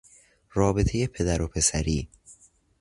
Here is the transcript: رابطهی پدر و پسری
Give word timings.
رابطهی 0.53 1.07
پدر 1.07 1.41
و 1.41 1.47
پسری 1.47 2.09